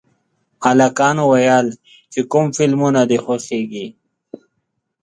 [0.65, 1.67] هلکانو ویل
[2.11, 3.87] چې کوم فلمونه دي خوښېږي